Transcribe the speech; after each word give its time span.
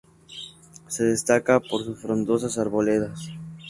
Se 0.87 1.03
destaca 1.03 1.59
por 1.59 1.83
sus 1.85 1.99
frondosas 2.01 2.57
arboledas. 2.57 3.29